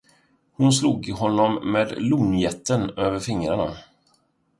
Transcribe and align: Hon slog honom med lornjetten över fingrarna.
Hon 0.55 0.71
slog 0.73 1.07
honom 1.11 1.71
med 1.71 1.95
lornjetten 2.01 2.89
över 2.89 3.19
fingrarna. 3.19 3.75